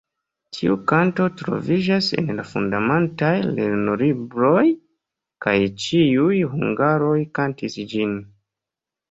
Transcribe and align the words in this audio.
Tiu 0.59 0.75
kanto 0.91 1.25
troviĝas 1.41 2.07
en 2.21 2.31
la 2.39 2.45
fundamentaj 2.53 3.33
lernolibroj 3.59 4.65
kaj 5.47 5.55
ĉiuj 5.85 6.41
hungaroj 6.57 7.13
kantis 7.41 7.79
ĝin. 7.95 8.19